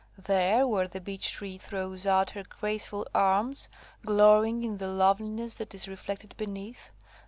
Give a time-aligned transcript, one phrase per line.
[0.17, 3.69] There, where the beech tree throws out her graceful arms,
[4.03, 6.91] glorying in the loveliness that is reflected beneath.